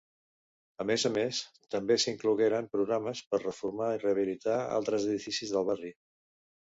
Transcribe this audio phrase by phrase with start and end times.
[0.83, 1.41] A més a més,
[1.75, 5.93] també s'inclogueren programes per reformar i rehabilitar altres edificis del barri.